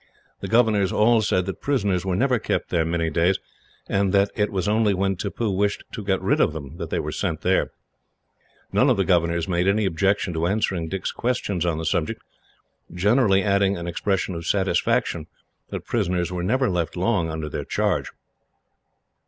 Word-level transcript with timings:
The 0.39 0.47
governors 0.47 0.91
all 0.91 1.21
said 1.21 1.45
that 1.45 1.61
prisoners 1.61 2.03
were 2.03 2.15
never 2.15 2.39
kept 2.39 2.69
there 2.69 2.83
many 2.83 3.11
days, 3.11 3.37
and 3.87 4.11
that 4.13 4.31
it 4.35 4.51
was 4.51 4.67
only 4.67 4.95
when 4.95 5.15
Tippoo 5.15 5.51
wished 5.51 5.83
to 5.91 6.03
get 6.03 6.19
rid 6.23 6.41
of 6.41 6.53
them 6.53 6.77
that 6.77 6.89
they 6.89 6.97
were 6.99 7.11
sent 7.11 7.41
there. 7.41 7.69
None 8.73 8.89
of 8.89 8.97
the 8.97 9.05
governors 9.05 9.47
made 9.47 9.67
any 9.67 9.85
objection 9.85 10.33
to 10.33 10.47
answering 10.47 10.89
Dick's 10.89 11.11
questions 11.11 11.67
on 11.67 11.77
the 11.77 11.85
subject, 11.85 12.23
generally 12.91 13.43
adding 13.43 13.77
an 13.77 13.85
expression 13.85 14.33
of 14.33 14.47
satisfaction 14.47 15.27
that 15.69 15.85
prisoners 15.85 16.31
were 16.31 16.41
never 16.41 16.67
left 16.67 16.97
long 16.97 17.29
under 17.29 17.47
their 17.47 17.63
charge. 17.63 18.11